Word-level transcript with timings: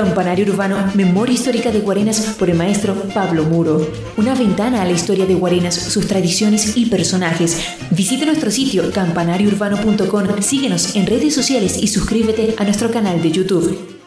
Campanario 0.00 0.46
Urbano, 0.46 0.78
Memoria 0.94 1.34
Histórica 1.34 1.70
de 1.70 1.80
Guarenas 1.80 2.34
por 2.38 2.48
el 2.48 2.56
maestro 2.56 2.94
Pablo 3.12 3.44
Muro. 3.44 3.86
Una 4.16 4.34
ventana 4.34 4.80
a 4.80 4.86
la 4.86 4.92
historia 4.92 5.26
de 5.26 5.34
Guarenas, 5.34 5.74
sus 5.74 6.06
tradiciones 6.06 6.78
y 6.78 6.86
personajes. 6.86 7.60
Visite 7.90 8.24
nuestro 8.24 8.50
sitio 8.50 8.90
campanariourbano.com, 8.92 10.40
síguenos 10.40 10.96
en 10.96 11.06
redes 11.06 11.34
sociales 11.34 11.76
y 11.76 11.88
suscríbete 11.88 12.54
a 12.56 12.64
nuestro 12.64 12.90
canal 12.90 13.20
de 13.20 13.30
YouTube. 13.30 13.99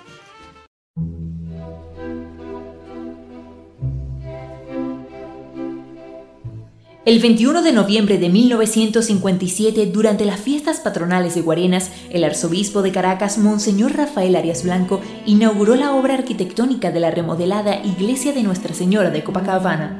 El 7.06 7.20
21 7.20 7.64
de 7.64 7.74
noviembre 7.74 8.18
de 8.18 8.30
1957, 8.30 9.88
durante 9.88 10.24
las 10.24 10.40
fiestas 10.40 10.80
patronales 10.80 11.36
de 11.36 11.42
Guarenas, 11.42 11.92
el 12.10 12.24
arzobispo 12.24 12.82
de 12.82 12.94
Caracas, 12.94 13.38
Monseñor 13.38 13.98
Rafael 13.98 14.38
Arias 14.38 14.64
Blanco, 14.64 15.02
inauguró 15.26 15.76
la 15.76 15.94
obra 15.94 16.14
arquitectónica 16.14 16.92
de 16.92 17.02
la 17.02 17.12
remodelada 17.12 17.84
Iglesia 17.84 18.32
de 18.32 18.44
Nuestra 18.44 18.74
Señora 18.74 19.10
de 19.10 19.22
Copacabana. 19.22 20.00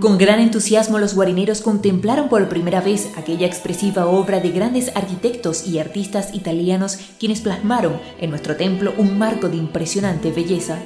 Con 0.00 0.18
gran 0.18 0.40
entusiasmo 0.40 0.98
los 0.98 1.14
guarineros 1.14 1.62
contemplaron 1.62 2.28
por 2.28 2.46
primera 2.50 2.82
vez 2.82 3.10
aquella 3.16 3.46
expresiva 3.46 4.04
obra 4.04 4.40
de 4.40 4.50
grandes 4.50 4.94
arquitectos 4.94 5.66
y 5.66 5.78
artistas 5.78 6.34
italianos 6.34 6.98
quienes 7.18 7.40
plasmaron 7.40 7.98
en 8.20 8.28
nuestro 8.28 8.54
templo 8.54 8.92
un 8.98 9.16
marco 9.18 9.48
de 9.48 9.56
impresionante 9.56 10.30
belleza. 10.30 10.78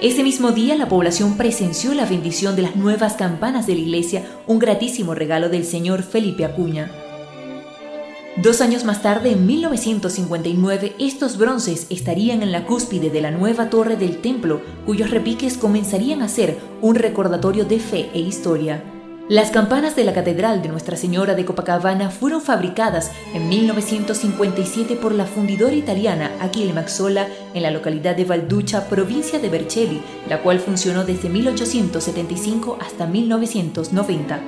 Ese 0.00 0.22
mismo 0.22 0.52
día 0.52 0.76
la 0.76 0.88
población 0.88 1.36
presenció 1.36 1.92
la 1.92 2.06
bendición 2.06 2.54
de 2.54 2.62
las 2.62 2.76
nuevas 2.76 3.14
campanas 3.14 3.66
de 3.66 3.74
la 3.74 3.80
iglesia, 3.80 4.24
un 4.46 4.60
gratísimo 4.60 5.12
regalo 5.12 5.48
del 5.48 5.64
señor 5.64 6.04
Felipe 6.04 6.44
Acuña. 6.44 6.88
Dos 8.36 8.60
años 8.60 8.84
más 8.84 9.02
tarde, 9.02 9.32
en 9.32 9.44
1959, 9.44 10.94
estos 11.00 11.36
bronces 11.36 11.88
estarían 11.90 12.44
en 12.44 12.52
la 12.52 12.64
cúspide 12.64 13.10
de 13.10 13.20
la 13.20 13.32
nueva 13.32 13.70
torre 13.70 13.96
del 13.96 14.18
templo, 14.18 14.60
cuyos 14.86 15.10
repiques 15.10 15.58
comenzarían 15.58 16.22
a 16.22 16.28
ser 16.28 16.58
un 16.80 16.94
recordatorio 16.94 17.64
de 17.64 17.80
fe 17.80 18.08
e 18.14 18.20
historia. 18.20 18.97
Las 19.28 19.50
campanas 19.50 19.94
de 19.94 20.04
la 20.04 20.14
Catedral 20.14 20.62
de 20.62 20.70
Nuestra 20.70 20.96
Señora 20.96 21.34
de 21.34 21.44
Copacabana 21.44 22.08
fueron 22.08 22.40
fabricadas 22.40 23.12
en 23.34 23.50
1957 23.50 24.96
por 24.96 25.12
la 25.14 25.26
fundidora 25.26 25.74
italiana 25.74 26.30
Achille 26.40 26.72
Maxola 26.72 27.28
en 27.52 27.62
la 27.62 27.70
localidad 27.70 28.16
de 28.16 28.24
Valducha, 28.24 28.88
provincia 28.88 29.38
de 29.38 29.50
Vercelli, 29.50 30.00
la 30.30 30.40
cual 30.40 30.60
funcionó 30.60 31.04
desde 31.04 31.28
1875 31.28 32.78
hasta 32.80 33.06
1990. 33.06 34.40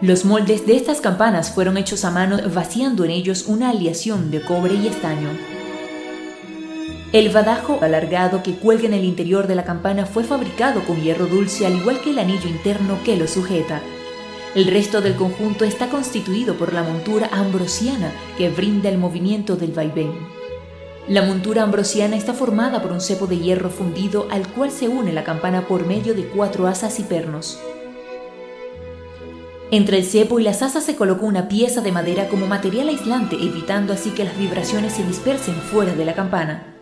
Los 0.00 0.24
moldes 0.24 0.64
de 0.64 0.76
estas 0.76 1.00
campanas 1.00 1.50
fueron 1.50 1.76
hechos 1.76 2.04
a 2.04 2.12
mano 2.12 2.38
vaciando 2.54 3.04
en 3.04 3.10
ellos 3.10 3.46
una 3.48 3.70
aleación 3.70 4.30
de 4.30 4.42
cobre 4.42 4.74
y 4.74 4.86
estaño. 4.86 5.30
El 7.12 7.30
badajo 7.30 7.80
alargado 7.82 8.44
que 8.44 8.54
cuelga 8.54 8.86
en 8.86 8.94
el 8.94 9.02
interior 9.04 9.48
de 9.48 9.56
la 9.56 9.64
campana 9.64 10.06
fue 10.06 10.22
fabricado 10.22 10.84
con 10.84 11.02
hierro 11.02 11.26
dulce 11.26 11.66
al 11.66 11.74
igual 11.74 12.00
que 12.00 12.10
el 12.10 12.20
anillo 12.20 12.48
interno 12.48 12.96
que 13.04 13.16
lo 13.16 13.26
sujeta. 13.26 13.82
El 14.52 14.66
resto 14.66 15.00
del 15.00 15.14
conjunto 15.14 15.64
está 15.64 15.88
constituido 15.88 16.56
por 16.56 16.72
la 16.72 16.82
montura 16.82 17.28
ambrosiana 17.32 18.12
que 18.36 18.50
brinda 18.50 18.88
el 18.88 18.98
movimiento 18.98 19.54
del 19.54 19.70
vaivén. 19.70 20.10
La 21.06 21.22
montura 21.22 21.62
ambrosiana 21.62 22.16
está 22.16 22.34
formada 22.34 22.82
por 22.82 22.90
un 22.90 23.00
cepo 23.00 23.28
de 23.28 23.38
hierro 23.38 23.70
fundido 23.70 24.26
al 24.28 24.48
cual 24.48 24.72
se 24.72 24.88
une 24.88 25.12
la 25.12 25.22
campana 25.22 25.68
por 25.68 25.86
medio 25.86 26.14
de 26.14 26.24
cuatro 26.24 26.66
asas 26.66 26.98
y 26.98 27.04
pernos. 27.04 27.60
Entre 29.70 29.98
el 29.98 30.04
cepo 30.04 30.40
y 30.40 30.42
las 30.42 30.62
asas 30.62 30.82
se 30.82 30.96
colocó 30.96 31.26
una 31.26 31.46
pieza 31.46 31.80
de 31.80 31.92
madera 31.92 32.28
como 32.28 32.48
material 32.48 32.88
aislante, 32.88 33.36
evitando 33.36 33.92
así 33.92 34.10
que 34.10 34.24
las 34.24 34.36
vibraciones 34.36 34.94
se 34.94 35.06
dispersen 35.06 35.54
fuera 35.54 35.94
de 35.94 36.04
la 36.04 36.14
campana. 36.14 36.74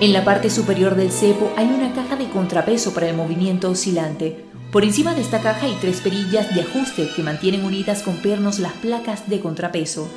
En 0.00 0.12
la 0.12 0.22
parte 0.22 0.50
superior 0.50 0.96
del 0.96 1.10
cepo 1.10 1.50
hay 1.56 1.66
una 1.66 1.94
caja 1.94 2.16
de 2.16 2.28
contrapeso 2.28 2.92
para 2.92 3.08
el 3.08 3.16
movimiento 3.16 3.70
oscilante, 3.70 4.44
por 4.74 4.82
encima 4.82 5.14
de 5.14 5.20
esta 5.20 5.40
caja 5.40 5.66
hay 5.66 5.78
tres 5.80 6.00
perillas 6.00 6.52
de 6.52 6.62
ajuste 6.62 7.08
que 7.14 7.22
mantienen 7.22 7.64
unidas 7.64 8.02
con 8.02 8.16
pernos 8.16 8.58
las 8.58 8.72
placas 8.72 9.28
de 9.28 9.38
contrapeso. 9.38 10.10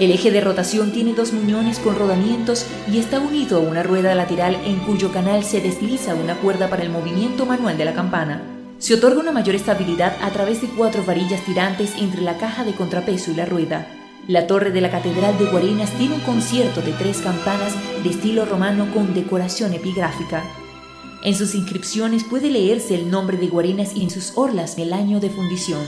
El 0.00 0.10
eje 0.10 0.32
de 0.32 0.40
rotación 0.40 0.90
tiene 0.90 1.14
dos 1.14 1.32
muñones 1.32 1.78
con 1.78 1.94
rodamientos 1.94 2.66
y 2.90 2.98
está 2.98 3.20
unido 3.20 3.58
a 3.58 3.60
una 3.60 3.84
rueda 3.84 4.16
lateral 4.16 4.58
en 4.64 4.80
cuyo 4.80 5.12
canal 5.12 5.44
se 5.44 5.60
desliza 5.60 6.16
una 6.16 6.34
cuerda 6.38 6.68
para 6.68 6.82
el 6.82 6.90
movimiento 6.90 7.46
manual 7.46 7.78
de 7.78 7.84
la 7.84 7.94
campana. 7.94 8.42
Se 8.78 8.94
otorga 8.94 9.20
una 9.20 9.30
mayor 9.30 9.54
estabilidad 9.54 10.16
a 10.22 10.30
través 10.30 10.60
de 10.60 10.66
cuatro 10.66 11.04
varillas 11.04 11.44
tirantes 11.44 11.94
entre 11.96 12.22
la 12.22 12.38
caja 12.38 12.64
de 12.64 12.72
contrapeso 12.72 13.30
y 13.30 13.34
la 13.36 13.46
rueda. 13.46 13.86
La 14.26 14.48
torre 14.48 14.72
de 14.72 14.80
la 14.80 14.90
Catedral 14.90 15.38
de 15.38 15.44
Guarenas 15.44 15.90
tiene 15.92 16.16
un 16.16 16.20
concierto 16.22 16.82
de 16.82 16.90
tres 16.94 17.18
campanas 17.18 17.74
de 18.02 18.10
estilo 18.10 18.44
romano 18.44 18.92
con 18.92 19.14
decoración 19.14 19.72
epigráfica. 19.72 20.42
En 21.24 21.36
sus 21.36 21.54
inscripciones 21.54 22.24
puede 22.24 22.50
leerse 22.50 22.96
el 22.96 23.08
nombre 23.08 23.36
de 23.36 23.46
Guarenas 23.46 23.94
y 23.94 24.02
en 24.02 24.10
sus 24.10 24.32
orlas 24.34 24.76
el 24.78 24.92
año 24.92 25.20
de 25.20 25.30
fundición. 25.30 25.80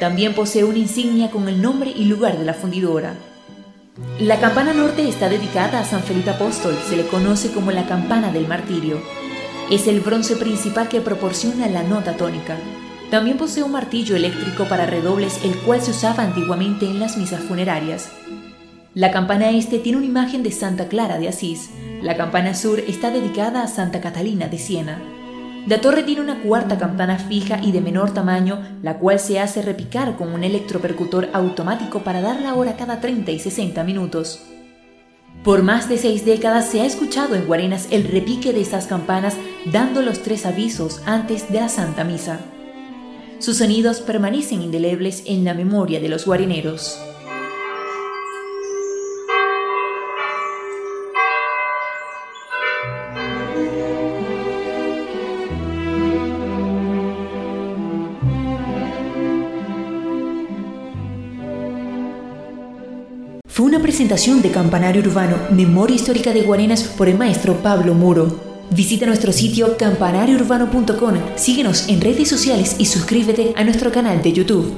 También 0.00 0.34
posee 0.34 0.64
una 0.64 0.78
insignia 0.78 1.30
con 1.30 1.48
el 1.48 1.60
nombre 1.60 1.92
y 1.94 2.06
lugar 2.06 2.38
de 2.38 2.46
la 2.46 2.54
fundidora. 2.54 3.14
La 4.18 4.40
campana 4.40 4.72
norte 4.72 5.06
está 5.06 5.28
dedicada 5.28 5.80
a 5.80 5.84
San 5.84 6.02
Felipe 6.02 6.30
Apóstol, 6.30 6.78
se 6.88 6.96
le 6.96 7.06
conoce 7.06 7.50
como 7.50 7.72
la 7.72 7.86
campana 7.86 8.32
del 8.32 8.48
martirio. 8.48 9.02
Es 9.70 9.86
el 9.86 10.00
bronce 10.00 10.36
principal 10.36 10.88
que 10.88 11.02
proporciona 11.02 11.68
la 11.68 11.82
nota 11.82 12.16
tónica. 12.16 12.56
También 13.10 13.36
posee 13.36 13.64
un 13.64 13.72
martillo 13.72 14.16
eléctrico 14.16 14.64
para 14.64 14.86
redobles, 14.86 15.44
el 15.44 15.56
cual 15.58 15.82
se 15.82 15.90
usaba 15.90 16.22
antiguamente 16.22 16.86
en 16.86 17.00
las 17.00 17.18
misas 17.18 17.42
funerarias. 17.42 18.08
La 18.94 19.10
campana 19.10 19.50
este 19.50 19.78
tiene 19.78 19.98
una 19.98 20.06
imagen 20.06 20.42
de 20.42 20.52
Santa 20.52 20.88
Clara 20.88 21.18
de 21.18 21.28
Asís, 21.28 21.70
la 22.02 22.16
campana 22.16 22.54
sur 22.54 22.78
está 22.80 23.10
dedicada 23.10 23.62
a 23.62 23.68
Santa 23.68 24.00
Catalina 24.00 24.48
de 24.48 24.58
Siena. 24.58 25.02
La 25.66 25.80
torre 25.80 26.02
tiene 26.04 26.20
una 26.20 26.40
cuarta 26.42 26.78
campana 26.78 27.18
fija 27.18 27.60
y 27.62 27.72
de 27.72 27.80
menor 27.80 28.14
tamaño, 28.14 28.62
la 28.82 28.98
cual 28.98 29.18
se 29.18 29.40
hace 29.40 29.62
repicar 29.62 30.16
con 30.16 30.32
un 30.32 30.44
electropercutor 30.44 31.28
automático 31.32 32.00
para 32.00 32.20
dar 32.20 32.40
la 32.40 32.54
hora 32.54 32.76
cada 32.76 33.00
30 33.00 33.32
y 33.32 33.38
60 33.38 33.82
minutos. 33.84 34.40
Por 35.44 35.62
más 35.62 35.88
de 35.88 35.98
seis 35.98 36.24
décadas 36.24 36.68
se 36.68 36.80
ha 36.80 36.86
escuchado 36.86 37.34
en 37.34 37.46
Guarenas 37.46 37.88
el 37.90 38.04
repique 38.04 38.52
de 38.52 38.60
estas 38.60 38.86
campanas 38.86 39.36
dando 39.66 40.02
los 40.02 40.22
tres 40.22 40.46
avisos 40.46 41.02
antes 41.04 41.50
de 41.50 41.60
la 41.60 41.68
Santa 41.68 42.04
Misa. 42.04 42.40
Sus 43.38 43.58
sonidos 43.58 44.00
permanecen 44.00 44.62
indelebles 44.62 45.22
en 45.26 45.44
la 45.44 45.54
memoria 45.54 46.00
de 46.00 46.08
los 46.08 46.26
guarineros. 46.26 46.98
Fue 63.58 63.66
una 63.66 63.82
presentación 63.82 64.40
de 64.40 64.52
Campanario 64.52 65.02
Urbano, 65.02 65.36
Memoria 65.50 65.96
Histórica 65.96 66.32
de 66.32 66.42
Guarenas 66.42 66.84
por 66.84 67.08
el 67.08 67.18
maestro 67.18 67.54
Pablo 67.60 67.92
Muro. 67.92 68.38
Visita 68.70 69.04
nuestro 69.04 69.32
sitio 69.32 69.76
campanariourbano.com, 69.76 71.14
síguenos 71.34 71.88
en 71.88 72.00
redes 72.00 72.28
sociales 72.28 72.76
y 72.78 72.84
suscríbete 72.86 73.54
a 73.56 73.64
nuestro 73.64 73.90
canal 73.90 74.22
de 74.22 74.32
YouTube. 74.32 74.72